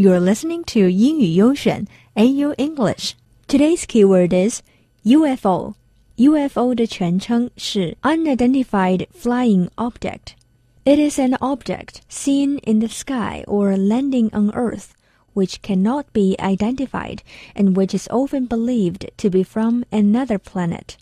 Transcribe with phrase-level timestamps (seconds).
[0.00, 3.12] You're listening to 英语优选 AU English.
[3.46, 4.62] Today's keyword is
[5.04, 5.74] UFO.
[6.16, 10.32] UFO 的全称是 Unidentified Flying Object.
[10.84, 14.92] It is an object seen in the sky or landing on Earth
[15.34, 17.18] which cannot be identified
[17.54, 20.96] and which is often believed to be from another planet.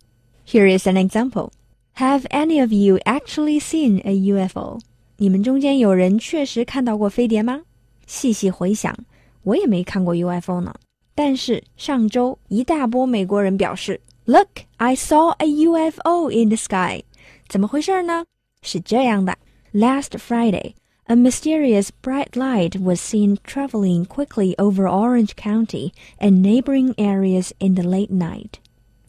[0.44, 1.52] Here is an example.
[1.98, 4.80] Have any of you actually seen a UFO?
[5.18, 7.60] 你们中间有人确实看到过飞碟吗？
[8.07, 8.95] 细细回想，
[9.43, 10.73] 我也没看过 UFO 呢。
[11.15, 17.03] 但是上周一大波美国人表示，Look, I saw a UFO in the sky。
[17.47, 18.25] 怎么回事呢？
[18.61, 19.37] 是这样的，
[19.73, 27.75] Last Friday。A mysterious bright light was seen traveling quickly over Orange County and neighboring areas in
[27.75, 28.51] the late night.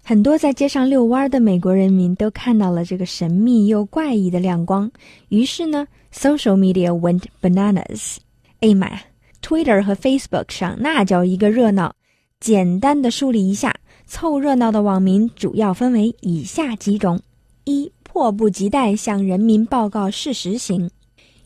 [0.02, 4.90] 很多在街上遛弯的美国人民都看到了这个神秘又怪异的亮光，
[5.28, 8.16] 于是呢，social media went bananas。
[8.61, 9.01] 哎呀妈呀
[9.41, 11.95] ，Twitter 和 Facebook 上那叫一个热闹。
[12.41, 13.73] 简单的梳理一下，
[14.05, 17.21] 凑热闹的网民主要分为以下几种：
[17.63, 20.89] 一、迫不及待向人民报告事实型。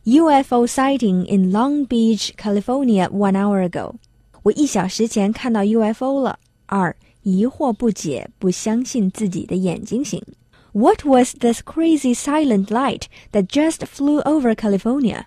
[0.06, 3.94] UFO sighting in Long Beach, California one hour ago。
[4.42, 6.40] 我一小时前看到 UFO 了。
[6.66, 10.22] 二，疑惑不解，不相信自己的眼睛型。
[10.72, 15.26] What was this crazy silent light that just flew over California？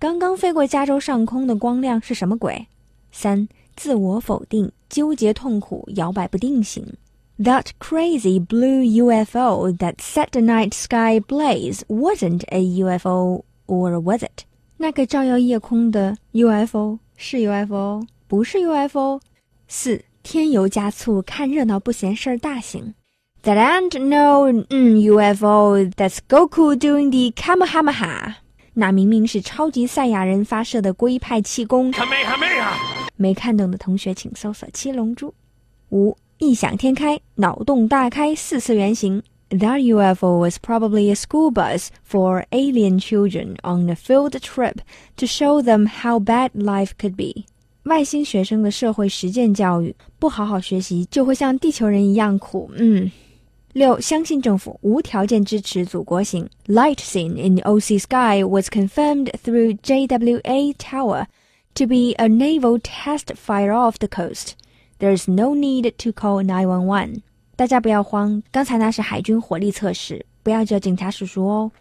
[0.00, 2.66] 刚刚飞过加州上空的光亮是什么鬼？
[3.12, 6.94] 三，自我否定，纠结痛苦，摇摆不定型。
[7.38, 14.44] That crazy blue UFO that set the night sky blaze wasn't a UFO or was it？
[14.78, 19.20] 那个照耀夜空的 UFO 是 UFO，不是 UFO。
[19.68, 22.94] 四添油加醋，看热闹不嫌事儿大型。
[23.42, 25.90] That ain't no UFO.
[25.90, 28.36] That's Goku doing the Kamehameha.
[28.74, 31.92] 那明明是超级赛亚人发射的龟派气功。
[33.16, 35.28] 没看懂的同学请搜索《七龙珠》。
[35.90, 39.22] 五异想天开，脑洞大开，四次元型。
[39.50, 44.76] That UFO was probably a school bus for alien children on a field trip
[45.16, 47.46] to show them how bad life could be.
[47.82, 52.70] 外星学生的社会实践教育，不好好学习就会像地球人一样苦。
[52.76, 53.10] 嗯。
[53.73, 56.49] 六，相信政府，无条件支持祖国型。
[56.67, 61.25] Light seen in OC sky was confirmed through JWA Tower
[61.73, 64.51] to be a naval test fire off the coast.
[64.99, 67.21] There is no need to call 911.
[67.57, 71.71] 大家不要慌，刚才那是海军火力测试，不要叫警察叔叔哦。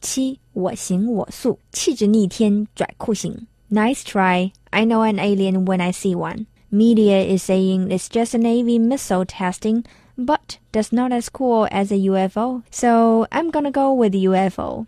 [0.00, 3.46] 七，我行我素，气质逆天，拽酷型。
[3.70, 4.50] Nice try.
[4.70, 6.46] I know an alien when I see one.
[6.70, 9.84] Media is saying it's just a Navy missile testing,
[10.18, 12.62] but that's not as cool as a UFO.
[12.70, 14.86] So I'm gonna go with UFO.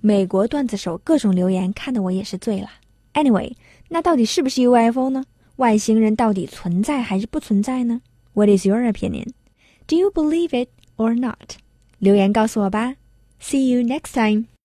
[0.00, 2.68] 美国段子手各种留言，看得我也是醉了。
[3.14, 3.54] Anyway，
[3.88, 5.24] 那到底是不是 UFO 呢？
[5.56, 8.00] 外星人到底存在还是不存在呢？
[8.32, 9.30] What is your opinion?
[9.86, 11.56] Do you believe it or not?
[11.98, 12.94] 留言告诉我吧。
[13.40, 14.50] See you next time.